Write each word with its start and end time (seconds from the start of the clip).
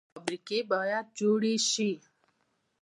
فابریکې 0.13 0.59
باید 0.71 1.05
جوړې 1.19 1.55
شي 1.69 1.91